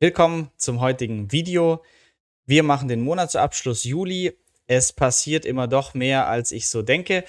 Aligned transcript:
Willkommen 0.00 0.52
zum 0.56 0.80
heutigen 0.80 1.32
Video. 1.32 1.82
Wir 2.46 2.62
machen 2.62 2.86
den 2.86 3.00
Monatsabschluss 3.00 3.82
Juli. 3.82 4.32
Es 4.68 4.92
passiert 4.92 5.44
immer 5.44 5.66
doch 5.66 5.92
mehr, 5.92 6.28
als 6.28 6.52
ich 6.52 6.68
so 6.68 6.82
denke. 6.82 7.24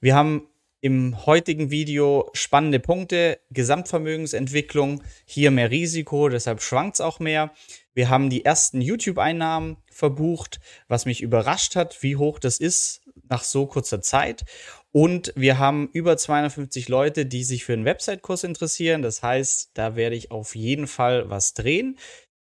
Wir 0.00 0.14
haben 0.14 0.48
im 0.80 1.26
heutigen 1.26 1.70
Video 1.70 2.30
spannende 2.32 2.80
Punkte, 2.80 3.40
Gesamtvermögensentwicklung, 3.50 5.02
hier 5.26 5.50
mehr 5.50 5.70
Risiko, 5.70 6.30
deshalb 6.30 6.62
schwankt 6.62 6.94
es 6.94 7.02
auch 7.02 7.20
mehr. 7.20 7.52
Wir 7.92 8.08
haben 8.08 8.30
die 8.30 8.42
ersten 8.42 8.80
YouTube-Einnahmen 8.80 9.76
verbucht, 9.90 10.60
was 10.88 11.04
mich 11.04 11.20
überrascht 11.20 11.76
hat, 11.76 12.02
wie 12.02 12.16
hoch 12.16 12.38
das 12.38 12.56
ist 12.56 13.02
nach 13.28 13.44
so 13.44 13.66
kurzer 13.66 14.00
Zeit. 14.00 14.46
Und 14.96 15.32
wir 15.34 15.58
haben 15.58 15.88
über 15.92 16.16
250 16.16 16.88
Leute, 16.88 17.26
die 17.26 17.42
sich 17.42 17.64
für 17.64 17.72
einen 17.72 17.84
Website-Kurs 17.84 18.44
interessieren. 18.44 19.02
Das 19.02 19.24
heißt, 19.24 19.72
da 19.74 19.96
werde 19.96 20.14
ich 20.14 20.30
auf 20.30 20.54
jeden 20.54 20.86
Fall 20.86 21.28
was 21.28 21.52
drehen. 21.52 21.98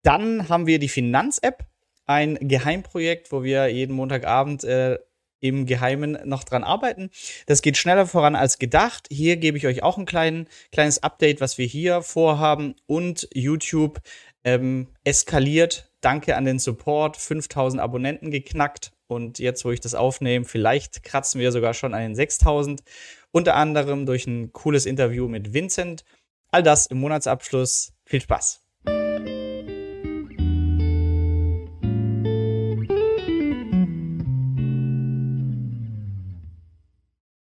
Dann 0.03 0.49
haben 0.49 0.67
wir 0.67 0.81
die 0.81 0.89
Finanz-App, 0.89 1.65
ein 2.07 2.37
Geheimprojekt, 2.41 3.31
wo 3.31 3.45
wir 3.45 3.69
jeden 3.69 3.95
Montagabend 3.95 4.65
äh, 4.65 4.99
im 5.39 5.65
Geheimen 5.65 6.19
noch 6.25 6.43
dran 6.43 6.65
arbeiten. 6.65 7.11
Das 7.47 7.63
geht 7.63 7.77
schneller 7.77 8.05
voran 8.05 8.35
als 8.35 8.59
gedacht. 8.59 9.07
Hier 9.13 9.37
gebe 9.37 9.57
ich 9.57 9.69
euch 9.69 9.85
auch 9.85 9.97
ein 9.97 10.05
klein, 10.05 10.49
kleines 10.73 11.05
Update, 11.05 11.41
was 11.41 11.57
wir 11.57 11.67
hier 11.67 12.03
vorhaben. 12.03 12.75
Und 12.87 13.29
YouTube 13.33 14.01
ähm, 14.43 14.89
eskaliert. 15.05 15.89
Danke 16.01 16.35
an 16.35 16.47
den 16.47 16.59
Support. 16.59 17.17
5000 17.17 17.81
Abonnenten 17.81 18.33
geknackt. 18.33 18.94
Und 19.07 19.39
jetzt, 19.39 19.65
wo 19.65 19.71
ich 19.71 19.81
das 19.81 19.95
aufnehme, 19.95 20.45
vielleicht 20.45 21.03
kratzen 21.03 21.41
wir 21.41 21.53
sogar 21.53 21.75
schon 21.75 21.95
an 21.95 22.01
den 22.01 22.15
6000. 22.15 22.83
Unter 23.31 23.55
anderem 23.57 24.07
durch 24.07 24.27
ein 24.27 24.53
cooles 24.53 24.87
Interview 24.87 25.29
mit 25.29 25.53
Vincent. 25.53 26.05
All 26.51 26.63
das 26.63 26.87
im 26.87 26.99
Monatsabschluss. 26.99 27.93
Viel 28.05 28.21
Spaß! 28.21 28.61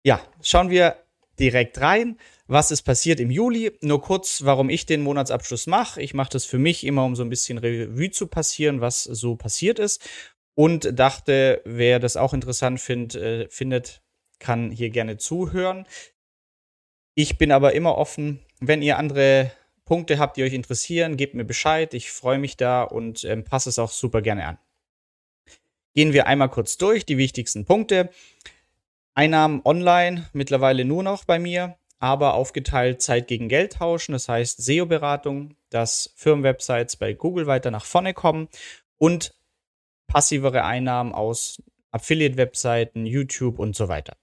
Ja, 0.07 0.21
schauen 0.43 0.69
wir 0.69 0.97
direkt 1.39 1.81
rein. 1.81 2.19
Was 2.47 2.71
ist 2.71 2.83
passiert 2.83 3.21
im 3.21 3.31
Juli? 3.31 3.73
Nur 3.81 4.03
kurz, 4.03 4.45
warum 4.45 4.69
ich 4.69 4.85
den 4.85 5.03
Monatsabschluss 5.03 5.67
mache. 5.67 6.03
Ich 6.03 6.13
mache 6.13 6.31
das 6.31 6.45
für 6.45 6.59
mich 6.59 6.85
immer, 6.85 7.05
um 7.05 7.17
so 7.17 7.23
ein 7.23 7.31
bisschen 7.31 7.57
Revue 7.57 8.11
zu 8.11 8.27
passieren, 8.27 8.83
was 8.83 9.05
so 9.05 9.35
passiert 9.37 9.79
ist 9.79 10.03
und 10.55 10.99
dachte, 10.99 11.61
wer 11.65 11.99
das 11.99 12.17
auch 12.17 12.33
interessant 12.33 12.81
find, 12.81 13.15
äh, 13.15 13.49
findet, 13.49 14.03
kann 14.39 14.71
hier 14.71 14.91
gerne 14.91 15.17
zuhören. 15.17 15.87
Ich 17.15 17.39
bin 17.39 17.53
aber 17.53 17.75
immer 17.75 17.97
offen, 17.97 18.41
wenn 18.61 18.83
ihr 18.83 18.99
andere 18.99 19.53
Punkte 19.85 20.19
habt, 20.19 20.37
die 20.37 20.43
euch 20.43 20.53
interessieren, 20.53 21.17
gebt 21.17 21.35
mir 21.35 21.45
Bescheid. 21.45 21.95
Ich 21.95 22.11
freue 22.11 22.39
mich 22.39 22.57
da 22.57 22.83
und 22.83 23.25
ähm, 23.25 23.45
passe 23.45 23.69
es 23.69 23.79
auch 23.79 23.91
super 23.91 24.23
gerne 24.23 24.47
an. 24.47 24.59
Gehen 25.95 26.13
wir 26.13 26.27
einmal 26.27 26.49
kurz 26.49 26.77
durch 26.77 27.07
die 27.07 27.19
wichtigsten 27.19 27.65
Punkte. 27.65 28.11
Einnahmen 29.15 29.61
online 29.65 30.29
mittlerweile 30.33 30.85
nur 30.85 31.05
noch 31.05 31.25
bei 31.25 31.39
mir, 31.39 31.77
aber 32.01 32.35
aufgeteilt 32.35 33.01
Zeit 33.01 33.29
gegen 33.29 33.49
Geld 33.49 33.75
tauschen. 33.75 34.13
Das 34.13 34.29
heißt 34.29 34.63
SEO-Beratung, 34.63 35.55
dass 35.71 36.13
Firmenwebsites 36.17 36.97
bei 36.97 37.13
Google 37.13 37.47
weiter 37.47 37.71
nach 37.71 37.85
vorne 37.85 38.13
kommen 38.13 38.49
und 38.99 39.35
passivere 40.07 40.65
Einnahmen 40.65 41.13
aus 41.13 41.63
Affiliate-Webseiten, 41.91 43.07
YouTube 43.07 43.59
und 43.59 43.77
so 43.77 43.89
weiter. 43.89 44.17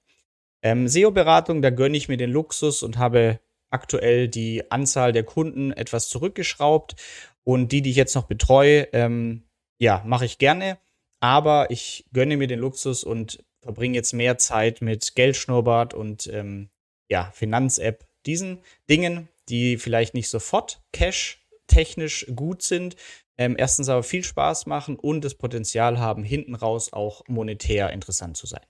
Ähm, 0.61 0.87
SEO-Beratung, 0.87 1.61
da 1.61 1.69
gönne 1.69 1.97
ich 1.97 2.09
mir 2.09 2.17
den 2.17 2.31
Luxus 2.31 2.83
und 2.83 2.97
habe 2.97 3.39
aktuell 3.71 4.27
die 4.27 4.69
Anzahl 4.71 5.11
der 5.13 5.23
Kunden 5.23 5.71
etwas 5.71 6.09
zurückgeschraubt. 6.09 6.95
Und 7.43 7.71
die, 7.71 7.81
die 7.81 7.89
ich 7.91 7.95
jetzt 7.95 8.15
noch 8.15 8.27
betreue, 8.27 8.87
ähm, 8.93 9.43
ja, 9.79 10.03
mache 10.05 10.25
ich 10.25 10.37
gerne. 10.37 10.77
Aber 11.19 11.71
ich 11.71 12.05
gönne 12.13 12.37
mir 12.37 12.47
den 12.47 12.59
Luxus 12.59 13.03
und 13.03 13.43
verbringe 13.61 13.95
jetzt 13.95 14.13
mehr 14.13 14.37
Zeit 14.37 14.81
mit 14.81 15.15
Geldschnurrbart 15.15 15.93
und 15.93 16.27
ähm, 16.27 16.69
ja, 17.09 17.31
Finanz-App, 17.33 18.05
diesen 18.25 18.59
Dingen, 18.89 19.27
die 19.49 19.77
vielleicht 19.77 20.13
nicht 20.13 20.29
sofort 20.29 20.81
cash-technisch 20.93 22.27
gut 22.35 22.61
sind, 22.61 22.95
ähm, 23.41 23.55
erstens 23.57 23.89
aber 23.89 24.03
viel 24.03 24.23
Spaß 24.23 24.67
machen 24.67 24.97
und 24.97 25.25
das 25.25 25.33
Potenzial 25.33 25.97
haben, 25.97 26.23
hinten 26.23 26.53
raus 26.53 26.93
auch 26.93 27.23
monetär 27.27 27.89
interessant 27.89 28.37
zu 28.37 28.45
sein. 28.45 28.61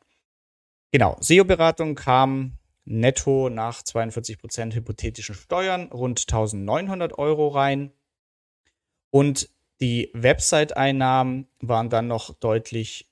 Genau, 0.94 1.18
SEO-Beratung 1.20 1.94
kam 1.96 2.58
netto 2.86 3.50
nach 3.50 3.82
42% 3.82 4.74
hypothetischen 4.74 5.36
Steuern 5.36 5.92
rund 5.92 6.22
1900 6.22 7.18
Euro 7.20 7.50
rein. 7.50 7.92
Und 9.10 9.50
die 9.82 10.10
Website-Einnahmen 10.14 11.50
waren 11.60 11.90
dann 11.90 12.08
noch 12.08 12.34
deutlich 12.36 13.10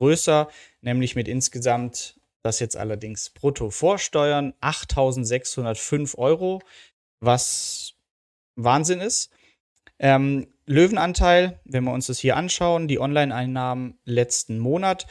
größer, 0.00 0.48
nämlich 0.82 1.16
mit 1.16 1.26
insgesamt, 1.26 2.20
das 2.42 2.60
jetzt 2.60 2.76
allerdings 2.76 3.30
brutto 3.30 3.70
vorsteuern, 3.70 4.52
8605 4.60 6.18
Euro, 6.18 6.60
was 7.20 7.94
Wahnsinn 8.56 9.00
ist. 9.00 9.30
Ähm, 9.98 10.48
Löwenanteil, 10.68 11.60
wenn 11.64 11.84
wir 11.84 11.92
uns 11.92 12.08
das 12.08 12.18
hier 12.18 12.36
anschauen, 12.36 12.88
die 12.88 13.00
Online-Einnahmen 13.00 13.98
letzten 14.04 14.58
Monat. 14.58 15.06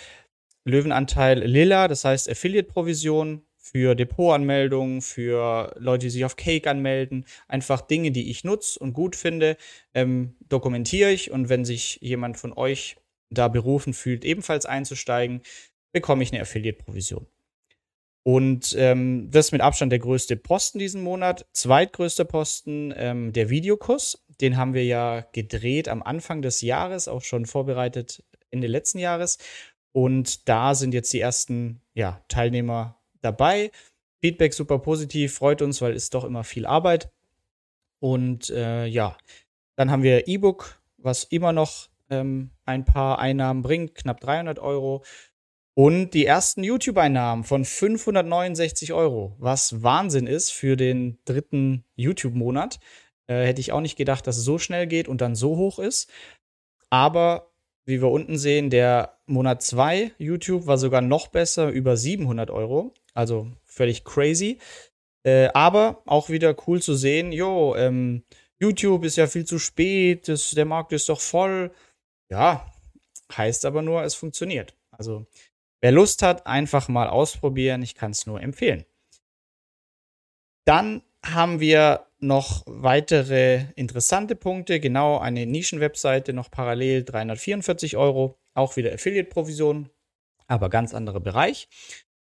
Löwenanteil 0.65 1.43
lila, 1.43 1.87
das 1.87 2.05
heißt 2.05 2.29
Affiliate-Provision 2.29 3.41
für 3.57 3.95
Depotanmeldungen, 3.95 5.01
für 5.01 5.73
Leute, 5.79 6.05
die 6.05 6.09
sich 6.11 6.25
auf 6.25 6.35
Cake 6.35 6.69
anmelden. 6.69 7.25
Einfach 7.47 7.81
Dinge, 7.81 8.11
die 8.11 8.29
ich 8.29 8.43
nutze 8.43 8.77
und 8.77 8.93
gut 8.93 9.15
finde, 9.15 9.57
ähm, 9.95 10.35
dokumentiere 10.47 11.11
ich. 11.11 11.31
Und 11.31 11.49
wenn 11.49 11.65
sich 11.65 11.97
jemand 12.01 12.37
von 12.37 12.53
euch 12.53 12.97
da 13.31 13.47
berufen 13.47 13.93
fühlt, 13.93 14.25
ebenfalls 14.25 14.67
einzusteigen, 14.67 15.41
bekomme 15.91 16.21
ich 16.21 16.31
eine 16.31 16.41
Affiliate-Provision. 16.41 17.25
Und 18.27 18.75
ähm, 18.77 19.31
das 19.31 19.45
ist 19.45 19.51
mit 19.53 19.61
Abstand 19.61 19.89
der 19.89 19.99
größte 19.99 20.35
Posten 20.35 20.79
diesen 20.79 21.01
Monat. 21.01 21.45
Zweitgrößter 21.53 22.25
Posten, 22.25 22.93
ähm, 22.97 23.31
der 23.31 23.49
Videokurs. 23.49 24.21
Den 24.41 24.57
haben 24.57 24.73
wir 24.73 24.83
ja 24.83 25.21
gedreht 25.31 25.87
am 25.87 26.03
Anfang 26.03 26.41
des 26.41 26.59
Jahres, 26.59 27.07
auch 27.07 27.21
schon 27.21 27.45
vorbereitet 27.45 28.25
Ende 28.51 28.67
letzten 28.67 28.99
Jahres. 28.99 29.37
Und 29.93 30.49
da 30.49 30.75
sind 30.75 30.93
jetzt 30.93 31.13
die 31.13 31.21
ersten 31.21 31.79
ja, 31.93 32.21
Teilnehmer 32.27 32.99
dabei. 33.21 33.71
Feedback 34.19 34.53
super 34.53 34.79
positiv, 34.79 35.35
freut 35.35 35.61
uns, 35.61 35.81
weil 35.81 35.93
es 35.93 36.09
doch 36.09 36.25
immer 36.25 36.43
viel 36.43 36.65
Arbeit. 36.65 37.09
Und 37.99 38.49
äh, 38.49 38.87
ja, 38.87 39.15
dann 39.77 39.89
haben 39.89 40.03
wir 40.03 40.27
E-Book, 40.27 40.81
was 40.97 41.23
immer 41.23 41.53
noch 41.53 41.87
ähm, 42.09 42.51
ein 42.65 42.83
paar 42.83 43.19
Einnahmen 43.19 43.61
bringt, 43.61 43.95
knapp 43.95 44.19
300 44.19 44.59
Euro. 44.59 45.05
Und 45.77 46.15
die 46.15 46.25
ersten 46.25 46.63
YouTube-Einnahmen 46.63 47.43
von 47.43 47.63
569 47.63 48.93
Euro, 48.93 49.35
was 49.37 49.83
Wahnsinn 49.83 50.25
ist 50.25 50.49
für 50.49 50.75
den 50.75 51.19
dritten 51.23 51.83
YouTube-Monat. 51.95 52.79
Äh, 53.27 53.45
hätte 53.45 53.61
ich 53.61 53.71
auch 53.71 53.81
nicht 53.81 53.95
gedacht, 53.95 54.25
dass 54.25 54.37
es 54.37 54.43
so 54.43 54.57
schnell 54.57 54.87
geht 54.87 55.07
und 55.07 55.21
dann 55.21 55.35
so 55.35 55.55
hoch 55.55 55.77
ist. 55.77 56.09
Aber 56.89 57.51
wie 57.85 58.01
wir 58.01 58.09
unten 58.09 58.39
sehen, 58.39 58.71
der 58.71 59.19
Monat 59.27 59.61
2 59.61 60.13
YouTube 60.17 60.65
war 60.65 60.79
sogar 60.79 61.01
noch 61.01 61.27
besser, 61.27 61.69
über 61.69 61.95
700 61.95 62.49
Euro. 62.49 62.91
Also 63.13 63.51
völlig 63.63 64.03
crazy. 64.03 64.57
Äh, 65.21 65.49
aber 65.53 66.01
auch 66.07 66.29
wieder 66.29 66.55
cool 66.65 66.81
zu 66.81 66.95
sehen, 66.95 67.31
jo, 67.31 67.75
ähm, 67.75 68.23
YouTube 68.59 69.05
ist 69.05 69.17
ja 69.17 69.27
viel 69.27 69.45
zu 69.45 69.59
spät, 69.59 70.27
das, 70.27 70.49
der 70.49 70.65
Markt 70.65 70.91
ist 70.91 71.07
doch 71.07 71.21
voll. 71.21 71.69
Ja, 72.31 72.65
heißt 73.31 73.63
aber 73.65 73.83
nur, 73.83 74.01
es 74.01 74.15
funktioniert. 74.15 74.73
Also 74.89 75.27
Wer 75.81 75.91
Lust 75.91 76.23
hat, 76.23 76.47
einfach 76.47 76.87
mal 76.87 77.07
ausprobieren. 77.07 77.83
Ich 77.83 77.95
kann 77.95 78.11
es 78.11 78.25
nur 78.25 78.41
empfehlen. 78.41 78.85
Dann 80.65 81.03
haben 81.23 81.59
wir 81.59 82.07
noch 82.19 82.63
weitere 82.65 83.65
interessante 83.75 84.35
Punkte. 84.35 84.79
Genau, 84.79 85.19
eine 85.19 85.45
Nischenwebseite 85.45 86.33
noch 86.33 86.49
parallel 86.49 87.03
344 87.03 87.95
Euro. 87.97 88.39
Auch 88.53 88.75
wieder 88.75 88.91
Affiliate-Provision, 88.91 89.89
aber 90.47 90.69
ganz 90.69 90.93
anderer 90.93 91.19
Bereich. 91.19 91.69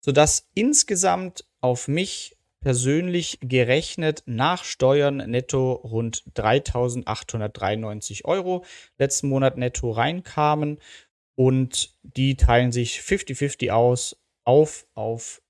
Sodass 0.00 0.48
insgesamt 0.54 1.46
auf 1.60 1.88
mich 1.88 2.36
persönlich 2.60 3.38
gerechnet 3.40 4.22
nach 4.26 4.64
Steuern 4.64 5.18
netto 5.18 5.72
rund 5.72 6.24
3.893 6.34 8.24
Euro 8.24 8.64
letzten 8.98 9.28
Monat 9.28 9.56
netto 9.56 9.90
reinkamen 9.90 10.78
und 11.38 11.94
die 12.02 12.36
teilen 12.36 12.72
sich 12.72 12.98
50-50 12.98 13.70
aus 13.70 14.20
auf, 14.42 14.86
auf 14.94 15.40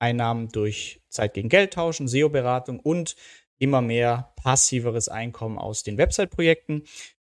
Einnahmen 0.00 0.48
durch 0.48 1.00
Zeit 1.10 1.34
gegen 1.34 1.48
Geld 1.48 1.74
tauschen, 1.74 2.08
SEO-Beratung 2.08 2.80
und 2.80 3.14
immer 3.60 3.80
mehr 3.80 4.32
passiveres 4.34 5.08
Einkommen 5.08 5.56
aus 5.56 5.84
den 5.84 5.96
Website-Projekten. 5.96 6.82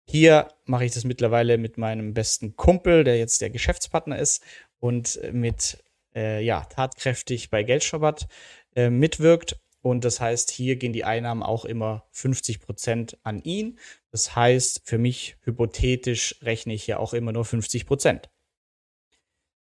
Hier 0.09 0.49
mache 0.65 0.87
ich 0.87 0.93
das 0.93 1.05
mittlerweile 1.05 1.57
mit 1.57 1.79
meinem 1.79 2.13
besten 2.13 2.57
Kumpel, 2.57 3.05
der 3.05 3.17
jetzt 3.17 3.43
der 3.43 3.51
Geschäftspartner 3.51 4.19
ist 4.19 4.43
und 4.81 5.21
mit 5.31 5.79
äh, 6.13 6.43
ja 6.43 6.65
tatkräftig 6.65 7.49
bei 7.49 7.63
Geldschabbat 7.63 8.27
äh, 8.75 8.91
mitwirkt. 8.91 9.61
Und 9.83 10.05
das 10.05 10.21
heißt, 10.21 10.51
hier 10.51 10.77
gehen 10.77 10.93
die 10.93 11.05
Einnahmen 11.05 11.43
auch 11.43 11.65
immer 11.65 12.05
50 12.13 12.61
Prozent 12.61 13.19
an 13.23 13.43
ihn. 13.43 13.79
Das 14.11 14.37
heißt, 14.37 14.83
für 14.85 14.99
mich 14.99 15.37
hypothetisch 15.43 16.37
rechne 16.43 16.75
ich 16.75 16.87
ja 16.87 16.99
auch 16.99 17.15
immer 17.15 17.33
nur 17.33 17.45
50 17.45 17.87
Prozent. 17.87 18.29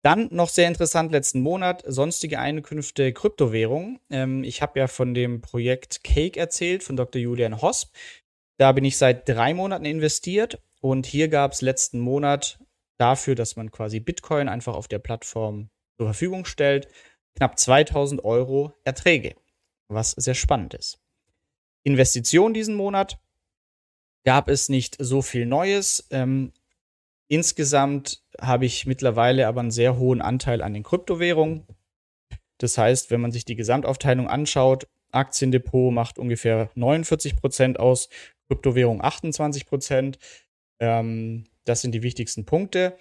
Dann 0.03 0.29
noch 0.31 0.49
sehr 0.49 0.69
interessant, 0.69 1.12
letzten 1.12 1.41
Monat, 1.41 1.82
sonstige 1.87 2.38
Einkünfte 2.38 3.12
Kryptowährung. 3.12 4.00
Ähm, 4.11 4.44
ich 4.44 4.62
habe 4.62 4.79
ja 4.79 4.87
von 4.87 5.12
dem 5.12 5.41
Projekt 5.41 6.05
Cake 6.05 6.38
erzählt, 6.38 6.82
von 6.82 6.97
Dr. 6.97 7.20
Julian 7.20 7.61
Hosp. 7.61 7.94
Da 8.59 8.73
bin 8.73 8.85
ich 8.85 8.97
seit 8.97 9.29
drei 9.29 9.55
Monaten 9.55 9.85
investiert 9.85 10.61
und 10.81 11.06
hier 11.06 11.29
gab 11.29 11.53
es 11.53 11.62
letzten 11.62 11.99
Monat 12.00 12.59
dafür, 12.97 13.35
dass 13.35 13.56
man 13.56 13.70
quasi 13.70 14.00
Bitcoin 14.00 14.49
einfach 14.49 14.75
auf 14.75 14.88
der 14.88 14.99
Plattform 14.99 15.70
zur 15.97 16.06
Verfügung 16.06 16.44
stellt, 16.44 16.88
knapp 17.37 17.59
2000 17.59 18.25
Euro 18.25 18.73
Erträge, 18.85 19.35
was 19.88 20.12
sehr 20.12 20.35
spannend 20.35 20.75
ist. 20.75 21.00
Investition 21.82 22.55
diesen 22.55 22.75
Monat 22.75 23.19
gab 24.25 24.49
es 24.49 24.69
nicht 24.69 24.96
so 24.99 25.23
viel 25.23 25.46
Neues. 25.46 26.06
Ähm, 26.11 26.52
insgesamt 27.29 28.23
habe 28.40 28.67
ich 28.67 28.87
mittlerweile 28.87 29.46
aber 29.46 29.61
einen 29.61 29.70
sehr 29.70 29.99
hohen 29.99 30.20
Anteil 30.20 30.62
an 30.62 30.75
den 30.75 30.82
Kryptowährungen. 30.82 31.67
Das 32.58 32.76
heißt, 32.76 33.11
wenn 33.11 33.20
man 33.20 33.32
sich 33.32 33.44
die 33.44 33.56
Gesamtaufteilung 33.56 34.29
anschaut, 34.29 34.87
Aktiendepot 35.11 35.93
macht 35.93 36.19
ungefähr 36.19 36.70
49 36.75 37.37
Prozent 37.37 37.81
aus, 37.81 38.08
Kryptowährung 38.49 39.02
28 39.02 39.67
Prozent. 39.67 40.19
Ähm, 40.81 41.44
das 41.64 41.81
sind 41.81 41.93
die 41.93 42.02
wichtigsten 42.02 42.44
Punkte. 42.44 42.96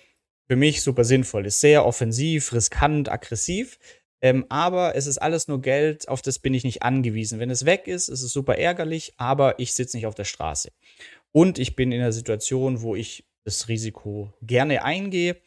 Für 0.48 0.56
mich 0.56 0.81
super 0.81 1.04
sinnvoll. 1.04 1.45
Ist 1.45 1.60
sehr 1.60 1.86
offensiv, 1.86 2.54
riskant, 2.54 3.10
aggressiv. 3.10 3.80
Ähm, 4.22 4.46
aber 4.50 4.96
es 4.96 5.06
ist 5.06 5.19
alles 5.19 5.48
nur 5.48 5.62
Geld, 5.62 6.08
auf 6.08 6.22
das 6.22 6.40
bin 6.40 6.54
ich 6.54 6.64
nicht 6.64 6.81
angewiesen. 6.84 7.40
Wenn 7.40 7.52
es 7.52 7.66
weg 7.66 7.88
ist, 7.88 8.10
ist 8.10 8.24
es 8.24 8.31
super 8.31 8.58
ärgerlich, 8.58 9.14
aber 9.18 9.60
ich 9.60 9.74
sitze 9.74 9.98
nicht 9.98 10.08
auf 10.08 10.16
der 10.16 10.24
Straße. 10.24 10.72
Und 11.31 11.60
ich 11.60 11.75
bin 11.75 11.92
in 11.92 12.02
einer 12.02 12.12
Situation, 12.12 12.81
wo 12.81 12.96
ich 12.96 13.25
das 13.44 13.68
Risiko 13.68 14.34
gerne 14.42 14.84
eingehe. 14.84 15.38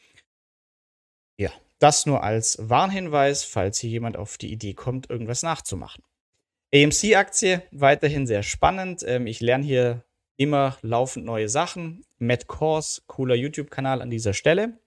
Ja, 1.36 1.50
das 1.78 2.06
nur 2.06 2.22
als 2.22 2.58
Warnhinweis, 2.60 3.42
falls 3.44 3.78
hier 3.78 3.90
jemand 3.90 4.16
auf 4.16 4.38
die 4.38 4.52
Idee 4.52 4.74
kommt, 4.74 5.10
irgendwas 5.10 5.42
nachzumachen. 5.42 6.04
AMC-Aktie, 6.72 7.62
weiterhin 7.72 8.26
sehr 8.28 8.44
spannend. 8.44 9.02
Ähm, 9.04 9.26
ich 9.26 9.40
lerne 9.40 9.64
hier 9.64 10.04
immer 10.36 10.78
laufend 10.82 11.26
neue 11.26 11.48
Sachen. 11.48 12.04
Matt 12.18 12.46
Kors, 12.46 13.02
cooler 13.08 13.34
YouTube-Kanal 13.34 14.00
an 14.00 14.10
dieser 14.10 14.32
Stelle. 14.32 14.78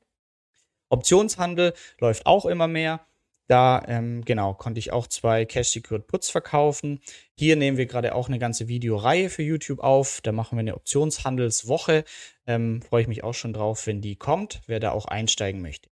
Optionshandel 0.90 1.74
läuft 2.00 2.26
auch 2.26 2.46
immer 2.46 2.68
mehr. 2.68 3.06
Da, 3.48 3.84
ähm, 3.88 4.24
genau, 4.24 4.54
konnte 4.54 4.80
ich 4.80 4.94
auch 4.94 5.08
zwei 5.08 5.46
Cash-Secured 5.46 6.08
Puts 6.08 6.30
verkaufen. 6.30 7.02
Hier 7.38 7.56
nehmen 7.56 7.78
wir 7.78 7.86
gerade 7.86 8.16
auch 8.16 8.30
eine 8.30 8.40
ganze 8.40 8.68
Videoreihe 8.68 9.30
für 9.30 9.44
YouTube 9.44 9.80
auf. 9.80 10.22
Da 10.22 10.32
machen 10.32 10.58
wir 10.58 10.62
eine 10.62 10.76
Optionshandelswoche. 10.76 12.06
Ähm, 12.48 12.82
Freue 12.82 13.02
ich 13.02 13.08
mich 13.08 13.24
auch 13.24 13.34
schon 13.34 13.54
drauf, 13.54 13.86
wenn 13.86 14.02
die 14.02 14.16
kommt, 14.16 14.62
wer 14.68 14.80
da 14.80 14.92
auch 14.92 15.06
einsteigen 15.06 15.62
möchte. 15.62 15.90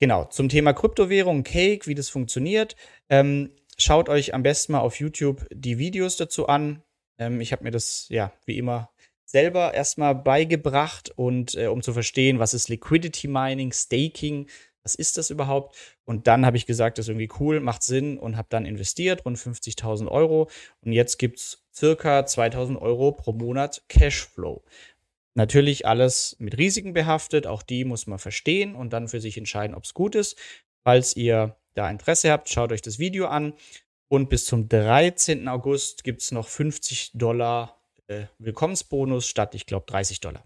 Genau, 0.00 0.24
zum 0.24 0.48
Thema 0.48 0.72
Kryptowährung, 0.72 1.44
Cake, 1.44 1.86
wie 1.86 1.94
das 1.94 2.08
funktioniert. 2.08 2.74
Ähm, 3.08 3.52
schaut 3.78 4.08
euch 4.08 4.34
am 4.34 4.42
besten 4.42 4.72
mal 4.72 4.80
auf 4.80 4.98
YouTube 4.98 5.46
die 5.52 5.78
Videos 5.78 6.16
dazu 6.16 6.48
an. 6.48 6.82
Ähm, 7.18 7.40
ich 7.40 7.52
habe 7.52 7.62
mir 7.62 7.70
das, 7.70 8.06
ja, 8.08 8.32
wie 8.44 8.58
immer 8.58 8.90
selber 9.24 9.74
erstmal 9.74 10.14
beigebracht 10.14 11.10
und 11.16 11.54
äh, 11.54 11.68
um 11.68 11.82
zu 11.82 11.92
verstehen, 11.92 12.38
was 12.38 12.52
ist 12.52 12.68
Liquidity 12.68 13.28
Mining, 13.28 13.72
Staking, 13.72 14.48
was 14.82 14.94
ist 14.94 15.18
das 15.18 15.30
überhaupt? 15.30 15.76
Und 16.04 16.26
dann 16.26 16.44
habe 16.44 16.56
ich 16.56 16.66
gesagt, 16.66 16.98
das 16.98 17.06
ist 17.06 17.10
irgendwie 17.10 17.30
cool, 17.40 17.60
macht 17.60 17.82
Sinn 17.82 18.18
und 18.18 18.36
habe 18.36 18.48
dann 18.50 18.66
investiert, 18.66 19.24
rund 19.24 19.38
50.000 19.38 20.08
Euro. 20.08 20.50
Und 20.84 20.92
jetzt 20.92 21.18
gibt 21.18 21.38
es 21.38 21.64
circa 21.74 22.20
2.000 22.20 22.80
Euro 22.80 23.12
pro 23.12 23.32
Monat 23.32 23.82
Cashflow. 23.88 24.62
Natürlich 25.34 25.86
alles 25.86 26.36
mit 26.38 26.58
Risiken 26.58 26.92
behaftet, 26.92 27.46
auch 27.46 27.62
die 27.62 27.84
muss 27.84 28.06
man 28.06 28.18
verstehen 28.18 28.74
und 28.74 28.92
dann 28.92 29.08
für 29.08 29.20
sich 29.20 29.38
entscheiden, 29.38 29.74
ob 29.74 29.84
es 29.84 29.94
gut 29.94 30.14
ist. 30.14 30.36
Falls 30.84 31.16
ihr 31.16 31.56
da 31.74 31.88
Interesse 31.90 32.30
habt, 32.30 32.50
schaut 32.50 32.72
euch 32.72 32.82
das 32.82 32.98
Video 32.98 33.26
an. 33.26 33.54
Und 34.08 34.28
bis 34.28 34.44
zum 34.44 34.68
13. 34.68 35.48
August 35.48 36.04
gibt 36.04 36.20
es 36.20 36.32
noch 36.32 36.46
50 36.46 37.12
Dollar 37.14 37.80
äh, 38.08 38.24
Willkommensbonus 38.38 39.26
statt, 39.26 39.54
ich 39.54 39.64
glaube, 39.64 39.86
30 39.86 40.20
Dollar. 40.20 40.44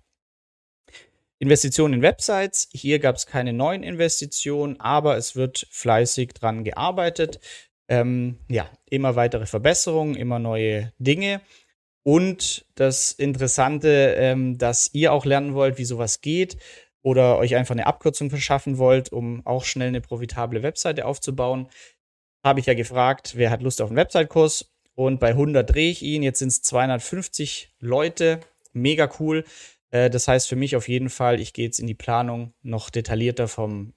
Investitionen 1.38 1.94
in 1.94 2.02
Websites. 2.02 2.68
Hier 2.72 2.98
gab 2.98 3.16
es 3.16 3.26
keine 3.26 3.52
neuen 3.52 3.82
Investitionen, 3.82 4.80
aber 4.80 5.16
es 5.16 5.36
wird 5.36 5.66
fleißig 5.70 6.32
dran 6.34 6.64
gearbeitet. 6.64 7.40
Ähm, 7.88 8.38
ja, 8.48 8.70
immer 8.88 9.16
weitere 9.16 9.46
Verbesserungen, 9.46 10.16
immer 10.16 10.38
neue 10.38 10.92
Dinge. 10.98 11.40
Und 12.02 12.64
das 12.76 13.12
Interessante, 13.12 14.14
ähm, 14.16 14.58
dass 14.58 14.90
ihr 14.92 15.12
auch 15.12 15.24
lernen 15.24 15.54
wollt, 15.54 15.76
wie 15.78 15.84
sowas 15.84 16.20
geht 16.20 16.56
oder 17.02 17.38
euch 17.38 17.54
einfach 17.54 17.74
eine 17.74 17.86
Abkürzung 17.86 18.30
verschaffen 18.30 18.78
wollt, 18.78 19.12
um 19.12 19.44
auch 19.44 19.64
schnell 19.64 19.88
eine 19.88 20.00
profitable 20.00 20.62
Webseite 20.62 21.04
aufzubauen, 21.04 21.68
habe 22.44 22.60
ich 22.60 22.66
ja 22.66 22.74
gefragt, 22.74 23.32
wer 23.36 23.50
hat 23.50 23.62
Lust 23.62 23.80
auf 23.80 23.90
einen 23.90 23.96
Website-Kurs? 23.96 24.70
Und 24.94 25.20
bei 25.20 25.30
100 25.30 25.68
drehe 25.68 25.90
ich 25.90 26.02
ihn. 26.02 26.22
Jetzt 26.22 26.38
sind 26.38 26.48
es 26.48 26.62
250 26.62 27.72
Leute. 27.80 28.40
Mega 28.72 29.10
cool. 29.18 29.44
Äh, 29.90 30.10
das 30.10 30.28
heißt 30.28 30.48
für 30.48 30.56
mich 30.56 30.76
auf 30.76 30.88
jeden 30.88 31.10
Fall, 31.10 31.40
ich 31.40 31.52
gehe 31.52 31.66
jetzt 31.66 31.78
in 31.78 31.86
die 31.86 31.94
Planung 31.94 32.54
noch 32.62 32.90
detaillierter 32.90 33.48
vom 33.48 33.92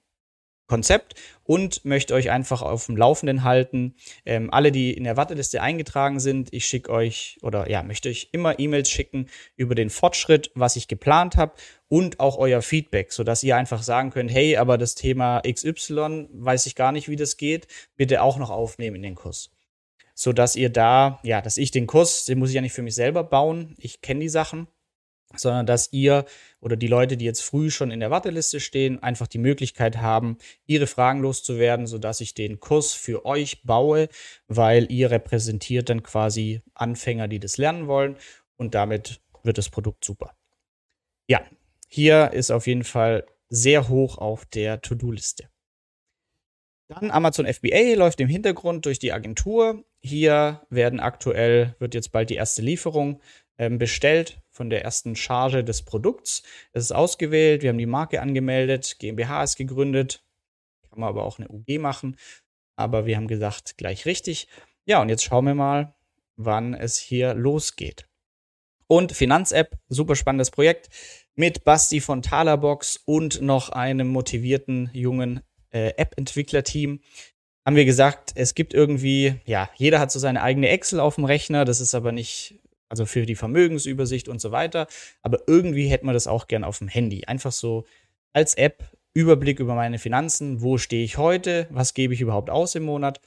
Konzept 0.70 1.16
und 1.44 1.84
möchte 1.84 2.14
euch 2.14 2.30
einfach 2.30 2.62
auf 2.62 2.86
dem 2.86 2.96
Laufenden 2.96 3.44
halten. 3.44 3.96
Ähm, 4.24 4.54
alle, 4.54 4.72
die 4.72 4.94
in 4.94 5.04
der 5.04 5.18
Warteliste 5.18 5.62
eingetragen 5.62 6.22
sind, 6.22 6.54
ich 6.54 6.66
schicke 6.66 6.92
euch 6.92 7.38
oder 7.42 7.70
ja, 7.70 7.84
möchte 7.84 8.08
euch 8.08 8.30
immer 8.32 8.60
E-Mails 8.60 8.90
schicken 8.90 9.28
über 9.58 9.76
den 9.76 9.90
Fortschritt, 9.90 10.52
was 10.56 10.78
ich 10.78 10.88
geplant 10.88 11.36
habe 11.36 11.54
und 11.90 12.22
auch 12.22 12.38
euer 12.38 12.62
Feedback, 12.62 13.12
sodass 13.12 13.44
ihr 13.44 13.58
einfach 13.58 13.84
sagen 13.84 14.12
könnt, 14.12 14.32
hey, 14.32 14.56
aber 14.56 14.78
das 14.78 14.96
Thema 14.96 15.42
XY 15.42 16.30
weiß 16.32 16.68
ich 16.68 16.76
gar 16.76 16.94
nicht, 16.94 17.10
wie 17.10 17.18
das 17.18 17.36
geht, 17.36 17.68
bitte 17.98 18.22
auch 18.22 18.38
noch 18.38 18.52
aufnehmen 18.52 18.98
in 18.98 19.04
den 19.04 19.16
Kurs. 19.16 19.52
Sodass 20.14 20.56
ihr 20.56 20.70
da, 20.70 21.20
ja, 21.24 21.42
dass 21.42 21.58
ich 21.58 21.72
den 21.72 21.88
Kurs, 21.88 22.26
den 22.26 22.40
muss 22.40 22.50
ich 22.50 22.56
ja 22.56 22.62
nicht 22.62 22.74
für 22.74 22.84
mich 22.84 22.96
selber 22.96 23.24
bauen, 23.24 23.76
ich 23.80 24.02
kenne 24.02 24.20
die 24.20 24.30
Sachen, 24.30 24.68
sondern 25.36 25.66
dass 25.66 25.92
ihr 25.94 26.26
oder 26.60 26.76
die 26.76 26.88
Leute, 26.88 27.18
die 27.18 27.26
jetzt 27.26 27.42
früh 27.42 27.70
schon 27.70 27.92
in 27.92 28.00
der 28.00 28.12
Warteliste 28.12 28.60
stehen, 28.60 29.02
einfach 29.02 29.28
die 29.28 29.38
Möglichkeit 29.38 29.98
haben, 29.98 30.38
ihre 30.66 30.88
Fragen 30.88 31.22
loszuwerden, 31.22 31.88
sodass 31.88 32.22
ich 32.22 32.34
den 32.34 32.60
Kurs 32.60 32.94
für 32.94 33.26
euch 33.26 33.64
baue, 33.64 34.10
weil 34.48 34.92
ihr 34.92 35.12
repräsentiert 35.12 35.90
dann 35.90 36.04
quasi 36.04 36.62
Anfänger, 36.74 37.28
die 37.28 37.40
das 37.40 37.58
lernen 37.58 37.88
wollen 37.88 38.18
und 38.58 38.76
damit 38.76 39.22
wird 39.44 39.58
das 39.58 39.70
Produkt 39.70 40.04
super. 40.04 40.36
Ja, 41.28 41.46
hier 41.88 42.32
ist 42.34 42.52
auf 42.52 42.68
jeden 42.68 42.84
Fall 42.84 43.26
sehr 43.50 43.90
hoch 43.90 44.18
auf 44.18 44.46
der 44.46 44.82
To-Do-Liste. 44.82 45.50
Dann 46.88 47.12
Amazon 47.12 47.46
FBA 47.46 47.94
läuft 47.96 48.20
im 48.20 48.28
Hintergrund 48.28 48.86
durch 48.86 48.98
die 48.98 49.14
Agentur. 49.14 49.84
Hier 50.02 50.66
werden 50.72 51.00
aktuell, 51.00 51.76
wird 51.78 51.94
jetzt 51.94 52.12
bald 52.12 52.32
die 52.32 52.36
erste 52.36 52.64
Lieferung 52.64 53.22
ähm, 53.60 53.78
bestellt 53.78 54.42
von 54.60 54.70
der 54.70 54.84
ersten 54.84 55.16
Charge 55.16 55.64
des 55.64 55.84
Produkts. 55.84 56.44
Es 56.74 56.84
ist 56.84 56.92
ausgewählt, 56.92 57.62
wir 57.62 57.70
haben 57.70 57.78
die 57.78 57.86
Marke 57.86 58.22
angemeldet, 58.22 58.98
GmbH 59.00 59.42
ist 59.42 59.56
gegründet, 59.56 60.22
kann 60.90 61.00
man 61.00 61.08
aber 61.08 61.24
auch 61.24 61.40
eine 61.40 61.48
UG 61.48 61.80
machen, 61.80 62.18
aber 62.76 63.06
wir 63.06 63.16
haben 63.16 63.30
gesagt, 63.30 63.78
gleich 63.78 64.06
richtig. 64.06 64.50
Ja, 64.84 65.02
und 65.02 65.08
jetzt 65.08 65.24
schauen 65.24 65.46
wir 65.46 65.56
mal, 65.56 65.96
wann 66.36 66.74
es 66.74 66.98
hier 66.98 67.36
losgeht. 67.36 68.10
Und 68.88 69.14
Finanz-App, 69.14 69.78
super 69.88 70.18
spannendes 70.18 70.52
Projekt 70.52 70.90
mit 71.36 71.64
Basti 71.64 72.02
von 72.02 72.22
Talerbox 72.22 72.98
und 73.06 73.40
noch 73.40 73.70
einem 73.70 74.10
motivierten 74.10 74.90
jungen 74.92 75.40
äh, 75.70 75.94
App-Entwickler-Team 75.96 77.00
haben 77.66 77.76
wir 77.78 77.86
gesagt, 77.86 78.34
es 78.36 78.56
gibt 78.56 78.74
irgendwie, 78.74 79.36
ja, 79.46 79.70
jeder 79.78 80.02
hat 80.02 80.12
so 80.12 80.20
seine 80.20 80.42
eigene 80.42 80.68
Excel 80.68 81.00
auf 81.00 81.16
dem 81.16 81.24
Rechner, 81.24 81.64
das 81.64 81.80
ist 81.80 81.96
aber 81.96 82.12
nicht 82.12 82.60
also 82.90 83.06
für 83.06 83.26
die 83.26 83.36
Vermögensübersicht 83.36 84.28
und 84.28 84.42
so 84.42 84.52
weiter. 84.52 84.88
Aber 85.22 85.40
irgendwie 85.48 85.88
hätte 85.88 86.06
man 86.06 86.14
das 86.14 86.28
auch 86.28 86.48
gern 86.48 86.64
auf 86.64 86.80
dem 86.80 86.88
Handy. 86.88 87.24
Einfach 87.26 87.52
so 87.52 87.86
als 88.34 88.56
App 88.56 88.84
Überblick 89.14 89.60
über 89.60 89.76
meine 89.76 90.00
Finanzen. 90.00 90.62
Wo 90.62 90.78
stehe 90.78 91.04
ich 91.04 91.18
heute? 91.18 91.68
Was 91.70 91.94
gebe 91.94 92.14
ich 92.14 92.22
überhaupt 92.22 92.50
aus 92.50 92.76
im 92.76 92.84
Monat? 92.84 93.22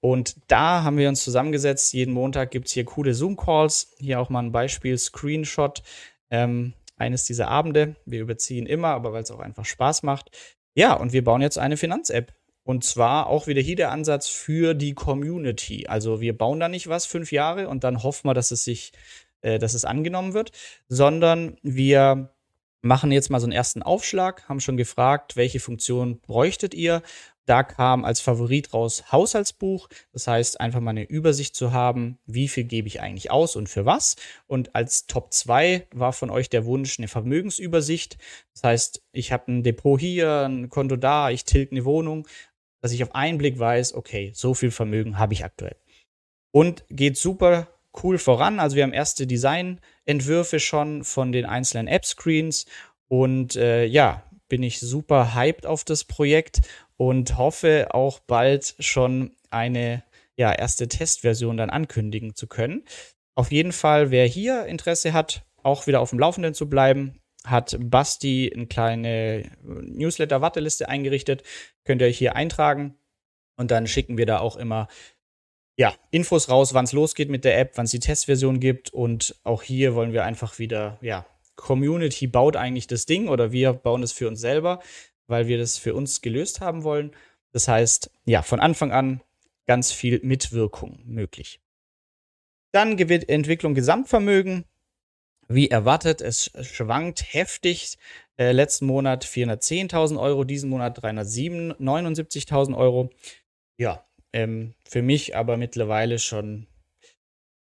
Und 0.00 0.36
da 0.46 0.84
haben 0.84 0.96
wir 0.96 1.08
uns 1.08 1.24
zusammengesetzt. 1.24 1.92
Jeden 1.92 2.14
Montag 2.14 2.50
gibt 2.50 2.68
es 2.68 2.72
hier 2.72 2.84
coole 2.84 3.14
Zoom-Calls. 3.14 3.94
Hier 3.98 4.20
auch 4.20 4.30
mal 4.30 4.44
ein 4.44 4.52
Beispiel, 4.52 4.96
Screenshot 4.96 5.82
ähm, 6.30 6.74
eines 6.96 7.24
dieser 7.24 7.48
Abende. 7.48 7.96
Wir 8.04 8.20
überziehen 8.20 8.66
immer, 8.66 8.88
aber 8.88 9.12
weil 9.12 9.24
es 9.24 9.30
auch 9.30 9.40
einfach 9.40 9.64
Spaß 9.64 10.04
macht. 10.04 10.30
Ja, 10.74 10.94
und 10.94 11.12
wir 11.12 11.24
bauen 11.24 11.42
jetzt 11.42 11.58
eine 11.58 11.76
Finanz-App. 11.76 12.32
Und 12.68 12.84
zwar 12.84 13.28
auch 13.28 13.46
wieder 13.46 13.62
hier 13.62 13.76
der 13.76 13.92
Ansatz 13.92 14.28
für 14.28 14.74
die 14.74 14.92
Community. 14.92 15.86
Also 15.86 16.20
wir 16.20 16.36
bauen 16.36 16.60
da 16.60 16.68
nicht 16.68 16.86
was 16.86 17.06
fünf 17.06 17.32
Jahre 17.32 17.66
und 17.66 17.82
dann 17.82 18.02
hoffen 18.02 18.28
wir, 18.28 18.34
dass 18.34 18.50
es 18.50 18.62
sich, 18.62 18.92
äh, 19.40 19.58
dass 19.58 19.72
es 19.72 19.86
angenommen 19.86 20.34
wird, 20.34 20.52
sondern 20.86 21.56
wir 21.62 22.34
machen 22.82 23.10
jetzt 23.10 23.30
mal 23.30 23.40
so 23.40 23.46
einen 23.46 23.52
ersten 23.52 23.82
Aufschlag, 23.82 24.46
haben 24.50 24.60
schon 24.60 24.76
gefragt, 24.76 25.34
welche 25.34 25.60
Funktion 25.60 26.20
bräuchtet 26.20 26.74
ihr, 26.74 27.02
Da 27.48 27.62
kam 27.62 28.04
als 28.04 28.20
Favorit 28.20 28.74
raus 28.74 29.10
Haushaltsbuch. 29.10 29.88
Das 30.12 30.26
heißt, 30.26 30.60
einfach 30.60 30.80
mal 30.80 30.90
eine 30.90 31.08
Übersicht 31.08 31.56
zu 31.56 31.72
haben, 31.72 32.18
wie 32.26 32.46
viel 32.46 32.64
gebe 32.64 32.88
ich 32.88 33.00
eigentlich 33.00 33.30
aus 33.30 33.56
und 33.56 33.70
für 33.70 33.86
was. 33.86 34.16
Und 34.46 34.74
als 34.74 35.06
Top 35.06 35.32
2 35.32 35.86
war 35.94 36.12
von 36.12 36.28
euch 36.28 36.50
der 36.50 36.66
Wunsch 36.66 36.98
eine 36.98 37.08
Vermögensübersicht. 37.08 38.18
Das 38.52 38.64
heißt, 38.64 39.02
ich 39.12 39.32
habe 39.32 39.50
ein 39.50 39.62
Depot 39.62 39.98
hier, 39.98 40.44
ein 40.46 40.68
Konto 40.68 40.96
da, 40.96 41.30
ich 41.30 41.46
tilge 41.46 41.70
eine 41.70 41.86
Wohnung, 41.86 42.28
dass 42.80 42.92
ich 42.92 43.02
auf 43.02 43.14
einen 43.14 43.38
Blick 43.38 43.58
weiß, 43.58 43.94
okay, 43.94 44.32
so 44.34 44.54
viel 44.54 44.70
Vermögen 44.70 45.18
habe 45.18 45.32
ich 45.32 45.44
aktuell. 45.44 45.76
Und 46.52 46.84
geht 46.90 47.16
super 47.16 47.68
cool 48.02 48.18
voran. 48.18 48.60
Also 48.60 48.76
wir 48.76 48.82
haben 48.84 48.92
erste 48.92 49.26
Designentwürfe 49.26 50.60
schon 50.60 51.04
von 51.04 51.32
den 51.32 51.46
einzelnen 51.46 51.88
App-Screens 51.88 52.66
und 53.08 53.56
äh, 53.56 53.84
ja, 53.84 54.22
bin 54.48 54.62
ich 54.62 54.80
super 54.80 55.34
hyped 55.34 55.66
auf 55.66 55.84
das 55.84 56.04
Projekt 56.04 56.60
und 56.96 57.36
hoffe 57.36 57.88
auch 57.92 58.18
bald 58.20 58.74
schon 58.78 59.32
eine 59.50 60.02
ja, 60.36 60.52
erste 60.52 60.88
Testversion 60.88 61.56
dann 61.56 61.70
ankündigen 61.70 62.34
zu 62.34 62.46
können. 62.46 62.84
Auf 63.34 63.52
jeden 63.52 63.72
Fall, 63.72 64.10
wer 64.10 64.26
hier 64.26 64.66
Interesse 64.66 65.12
hat, 65.12 65.44
auch 65.62 65.86
wieder 65.86 66.00
auf 66.00 66.10
dem 66.10 66.18
Laufenden 66.18 66.54
zu 66.54 66.68
bleiben, 66.68 67.20
hat 67.44 67.76
Basti 67.80 68.52
eine 68.54 68.66
kleine 68.66 69.50
Newsletter-Warteliste 69.62 70.88
eingerichtet. 70.88 71.42
Könnt 71.84 72.02
ihr 72.02 72.08
euch 72.08 72.18
hier 72.18 72.36
eintragen 72.36 72.96
und 73.56 73.70
dann 73.70 73.86
schicken 73.86 74.18
wir 74.18 74.26
da 74.26 74.40
auch 74.40 74.56
immer 74.56 74.88
ja, 75.78 75.94
Infos 76.10 76.48
raus, 76.48 76.74
wann 76.74 76.84
es 76.84 76.92
losgeht 76.92 77.30
mit 77.30 77.44
der 77.44 77.58
App, 77.58 77.72
wann 77.76 77.84
es 77.84 77.92
die 77.92 78.00
Testversion 78.00 78.58
gibt. 78.58 78.92
Und 78.92 79.36
auch 79.44 79.62
hier 79.62 79.94
wollen 79.94 80.12
wir 80.12 80.24
einfach 80.24 80.58
wieder, 80.58 80.98
ja, 81.00 81.24
Community 81.54 82.26
baut 82.26 82.56
eigentlich 82.56 82.88
das 82.88 83.06
Ding 83.06 83.28
oder 83.28 83.52
wir 83.52 83.72
bauen 83.72 84.02
es 84.02 84.12
für 84.12 84.28
uns 84.28 84.40
selber, 84.40 84.80
weil 85.28 85.46
wir 85.46 85.58
das 85.58 85.78
für 85.78 85.94
uns 85.94 86.20
gelöst 86.20 86.60
haben 86.60 86.82
wollen. 86.82 87.14
Das 87.52 87.68
heißt, 87.68 88.10
ja, 88.24 88.42
von 88.42 88.60
Anfang 88.60 88.92
an 88.92 89.22
ganz 89.66 89.92
viel 89.92 90.20
Mitwirkung 90.22 91.00
möglich. 91.04 91.60
Dann 92.72 92.96
Entwicklung 92.98 93.74
Gesamtvermögen. 93.74 94.64
Wie 95.48 95.70
erwartet, 95.70 96.20
es 96.20 96.50
schwankt 96.60 97.32
heftig. 97.32 97.96
Äh, 98.36 98.52
letzten 98.52 98.86
Monat 98.86 99.24
410.000 99.24 100.20
Euro, 100.20 100.44
diesen 100.44 100.68
Monat 100.68 101.02
379.000 101.02 102.76
Euro. 102.76 103.10
Ja, 103.78 104.06
ähm, 104.32 104.74
für 104.84 105.02
mich 105.02 105.34
aber 105.34 105.56
mittlerweile 105.56 106.18
schon 106.18 106.66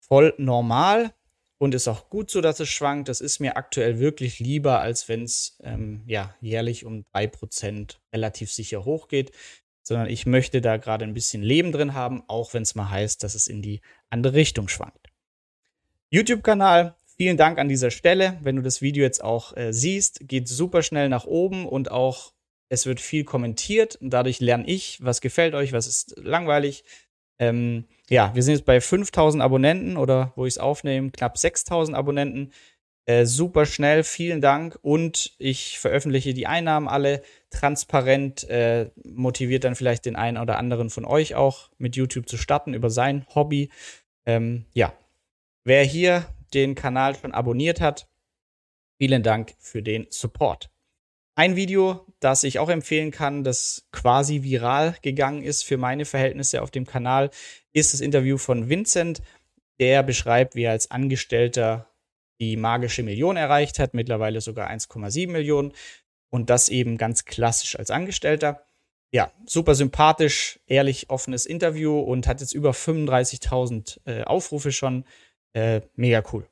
voll 0.00 0.34
normal 0.36 1.14
und 1.58 1.74
ist 1.74 1.88
auch 1.88 2.10
gut 2.10 2.30
so, 2.30 2.40
dass 2.40 2.60
es 2.60 2.68
schwankt. 2.68 3.08
Das 3.08 3.20
ist 3.20 3.38
mir 3.38 3.56
aktuell 3.56 3.98
wirklich 3.98 4.40
lieber, 4.40 4.80
als 4.80 5.08
wenn 5.08 5.22
es 5.22 5.56
ähm, 5.62 6.02
ja, 6.06 6.34
jährlich 6.40 6.84
um 6.84 7.04
3% 7.14 7.98
relativ 8.12 8.52
sicher 8.52 8.84
hochgeht, 8.84 9.32
sondern 9.82 10.08
ich 10.08 10.26
möchte 10.26 10.60
da 10.60 10.76
gerade 10.76 11.04
ein 11.04 11.14
bisschen 11.14 11.42
Leben 11.42 11.72
drin 11.72 11.94
haben, 11.94 12.24
auch 12.26 12.52
wenn 12.52 12.62
es 12.62 12.74
mal 12.74 12.90
heißt, 12.90 13.22
dass 13.22 13.34
es 13.36 13.46
in 13.46 13.62
die 13.62 13.80
andere 14.10 14.34
Richtung 14.34 14.68
schwankt. 14.68 15.08
YouTube-Kanal, 16.10 16.96
vielen 17.16 17.36
Dank 17.36 17.58
an 17.58 17.68
dieser 17.68 17.90
Stelle. 17.90 18.38
Wenn 18.42 18.56
du 18.56 18.62
das 18.62 18.82
Video 18.82 19.02
jetzt 19.02 19.22
auch 19.22 19.56
äh, 19.56 19.72
siehst, 19.72 20.28
geht 20.28 20.48
super 20.48 20.82
schnell 20.82 21.08
nach 21.08 21.24
oben 21.24 21.66
und 21.66 21.90
auch 21.90 22.32
es 22.68 22.86
wird 22.86 23.00
viel 23.00 23.24
kommentiert 23.24 23.96
und 23.96 24.10
dadurch 24.10 24.40
lerne 24.40 24.66
ich, 24.66 24.98
was 25.02 25.20
gefällt 25.20 25.54
euch, 25.54 25.72
was 25.72 25.86
ist 25.86 26.16
langweilig. 26.18 26.84
Ähm, 27.38 27.84
ja, 28.08 28.34
wir 28.34 28.42
sind 28.42 28.54
jetzt 28.54 28.64
bei 28.64 28.80
5000 28.80 29.42
Abonnenten 29.42 29.96
oder 29.96 30.32
wo 30.36 30.46
ich 30.46 30.54
es 30.54 30.58
aufnehme, 30.58 31.10
knapp 31.10 31.38
6000 31.38 31.96
Abonnenten. 31.96 32.52
Äh, 33.04 33.24
super 33.24 33.66
schnell, 33.66 34.02
vielen 34.02 34.40
Dank. 34.40 34.78
Und 34.82 35.34
ich 35.38 35.78
veröffentliche 35.78 36.34
die 36.34 36.48
Einnahmen 36.48 36.88
alle 36.88 37.22
transparent, 37.50 38.48
äh, 38.50 38.90
motiviert 39.04 39.64
dann 39.64 39.76
vielleicht 39.76 40.06
den 40.06 40.16
einen 40.16 40.38
oder 40.38 40.58
anderen 40.58 40.90
von 40.90 41.04
euch 41.04 41.36
auch 41.36 41.70
mit 41.78 41.94
YouTube 41.94 42.28
zu 42.28 42.36
starten 42.36 42.74
über 42.74 42.90
sein 42.90 43.24
Hobby. 43.34 43.70
Ähm, 44.24 44.66
ja, 44.74 44.92
wer 45.62 45.84
hier 45.84 46.26
den 46.54 46.74
Kanal 46.74 47.14
schon 47.14 47.32
abonniert 47.32 47.80
hat, 47.80 48.08
vielen 48.98 49.22
Dank 49.22 49.54
für 49.58 49.82
den 49.82 50.06
Support. 50.10 50.70
Ein 51.34 51.54
Video, 51.54 52.06
das 52.18 52.44
ich 52.44 52.58
auch 52.58 52.70
empfehlen 52.70 53.10
kann, 53.10 53.44
das 53.44 53.86
quasi 53.92 54.42
viral 54.42 54.96
gegangen 55.02 55.42
ist 55.42 55.64
für 55.64 55.76
meine 55.76 56.06
Verhältnisse 56.06 56.62
auf 56.62 56.70
dem 56.70 56.86
Kanal, 56.86 57.30
ist 57.74 57.92
das 57.92 58.00
Interview 58.00 58.38
von 58.38 58.70
Vincent. 58.70 59.20
Der 59.78 60.02
beschreibt, 60.02 60.54
wie 60.54 60.62
er 60.62 60.70
als 60.70 60.90
Angestellter 60.90 61.86
die 62.40 62.56
magische 62.56 63.02
Million 63.02 63.36
erreicht 63.36 63.78
hat, 63.78 63.92
mittlerweile 63.92 64.40
sogar 64.40 64.70
1,7 64.70 65.30
Millionen 65.30 65.72
und 66.30 66.48
das 66.48 66.70
eben 66.70 66.96
ganz 66.96 67.26
klassisch 67.26 67.78
als 67.78 67.90
Angestellter. 67.90 68.62
Ja, 69.12 69.30
super 69.46 69.74
sympathisch, 69.74 70.58
ehrlich, 70.66 71.10
offenes 71.10 71.46
Interview 71.46 72.00
und 72.00 72.26
hat 72.26 72.40
jetzt 72.40 72.52
über 72.52 72.70
35.000 72.70 74.00
äh, 74.06 74.24
Aufrufe 74.24 74.72
schon. 74.72 75.04
Äh, 75.56 75.80
mega 75.94 76.22
cool. 76.32 76.46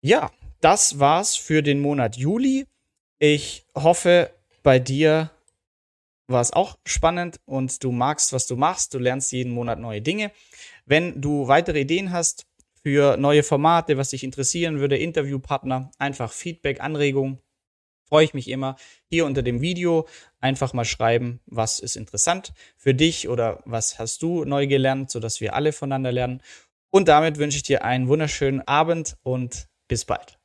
Ja, 0.00 0.30
das 0.60 1.00
war's 1.00 1.34
für 1.34 1.60
den 1.60 1.80
Monat 1.80 2.16
Juli. 2.16 2.66
Ich 3.18 3.66
hoffe, 3.74 4.30
bei 4.62 4.78
dir 4.78 5.32
war 6.28 6.40
es 6.40 6.52
auch 6.52 6.78
spannend 6.86 7.40
und 7.44 7.82
du 7.82 7.90
magst, 7.90 8.32
was 8.32 8.46
du 8.46 8.54
machst. 8.54 8.94
Du 8.94 9.00
lernst 9.00 9.32
jeden 9.32 9.52
Monat 9.52 9.80
neue 9.80 10.00
Dinge. 10.00 10.30
Wenn 10.86 11.20
du 11.20 11.48
weitere 11.48 11.80
Ideen 11.80 12.12
hast 12.12 12.46
für 12.84 13.16
neue 13.16 13.42
Formate, 13.42 13.96
was 13.96 14.10
dich 14.10 14.22
interessieren 14.22 14.78
würde, 14.78 14.96
Interviewpartner, 14.96 15.90
einfach 15.98 16.30
Feedback, 16.30 16.80
Anregungen, 16.80 17.40
freue 18.04 18.24
ich 18.24 18.34
mich 18.34 18.48
immer. 18.48 18.76
Hier 19.08 19.26
unter 19.26 19.42
dem 19.42 19.60
Video 19.60 20.06
einfach 20.38 20.74
mal 20.74 20.84
schreiben, 20.84 21.40
was 21.46 21.80
ist 21.80 21.96
interessant 21.96 22.52
für 22.76 22.94
dich 22.94 23.28
oder 23.28 23.60
was 23.64 23.98
hast 23.98 24.22
du 24.22 24.44
neu 24.44 24.68
gelernt, 24.68 25.10
sodass 25.10 25.40
wir 25.40 25.54
alle 25.54 25.72
voneinander 25.72 26.12
lernen. 26.12 26.40
Und 26.94 27.08
damit 27.08 27.38
wünsche 27.38 27.56
ich 27.56 27.62
dir 27.62 27.84
einen 27.84 28.06
wunderschönen 28.06 28.60
Abend 28.68 29.16
und 29.22 29.66
bis 29.88 30.04
bald. 30.04 30.38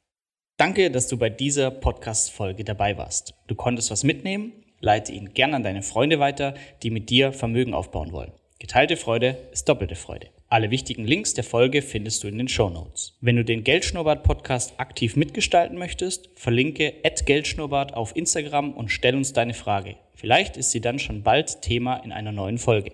Danke, 0.55 0.89
dass 0.89 1.09
du 1.09 1.17
bei 1.17 1.29
dieser 1.29 1.71
Podcast-Folge 1.71 2.63
dabei 2.63 2.97
warst. 2.97 3.33
Du 3.47 3.55
konntest 3.55 3.91
was 3.91 4.05
mitnehmen? 4.05 4.53
Leite 4.79 5.11
ihn 5.11 5.33
gern 5.33 5.53
an 5.53 5.63
deine 5.63 5.83
Freunde 5.83 6.19
weiter, 6.19 6.53
die 6.83 6.89
mit 6.89 7.09
dir 7.09 7.33
Vermögen 7.33 7.73
aufbauen 7.73 8.13
wollen. 8.13 8.31
Geteilte 8.59 8.95
Freude 8.95 9.37
ist 9.51 9.67
doppelte 9.67 9.95
Freude. 9.95 10.29
Alle 10.47 10.71
wichtigen 10.71 11.03
Links 11.03 11.33
der 11.33 11.43
Folge 11.43 11.81
findest 11.81 12.23
du 12.23 12.29
in 12.29 12.37
den 12.37 12.47
Show 12.47 12.69
Notes. 12.69 13.17
Wenn 13.19 13.35
du 13.35 13.43
den 13.43 13.65
Geldschnurrbart 13.65 14.23
Podcast 14.23 14.79
aktiv 14.79 15.17
mitgestalten 15.17 15.77
möchtest, 15.77 16.29
verlinke 16.35 16.93
@geldschnurrbart 17.25 17.93
auf 17.93 18.15
Instagram 18.15 18.71
und 18.71 18.87
stell 18.87 19.15
uns 19.15 19.33
deine 19.33 19.53
Frage. 19.53 19.97
Vielleicht 20.15 20.55
ist 20.55 20.71
sie 20.71 20.79
dann 20.79 20.97
schon 20.97 21.23
bald 21.23 21.61
Thema 21.61 21.97
in 21.97 22.13
einer 22.13 22.31
neuen 22.31 22.57
Folge. 22.57 22.93